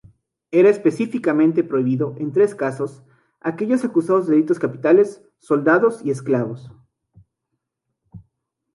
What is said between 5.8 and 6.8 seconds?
y esclavos.